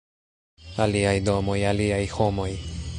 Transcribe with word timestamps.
Aliaj 0.85 1.13
domoj, 1.29 1.59
aliaj 1.75 2.03
homoj. 2.19 2.53